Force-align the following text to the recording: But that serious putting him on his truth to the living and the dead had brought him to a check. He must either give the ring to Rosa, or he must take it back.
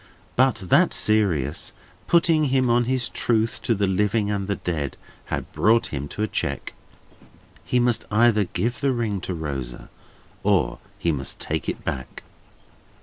But 0.35 0.55
that 0.69 0.95
serious 0.95 1.73
putting 2.07 2.45
him 2.45 2.71
on 2.71 2.85
his 2.85 3.07
truth 3.07 3.61
to 3.61 3.75
the 3.75 3.85
living 3.85 4.31
and 4.31 4.47
the 4.47 4.55
dead 4.55 4.97
had 5.25 5.51
brought 5.51 5.93
him 5.93 6.07
to 6.07 6.23
a 6.23 6.27
check. 6.27 6.73
He 7.63 7.79
must 7.79 8.05
either 8.09 8.45
give 8.45 8.79
the 8.79 8.93
ring 8.93 9.21
to 9.21 9.35
Rosa, 9.35 9.91
or 10.41 10.79
he 10.97 11.11
must 11.11 11.39
take 11.39 11.69
it 11.69 11.83
back. 11.83 12.23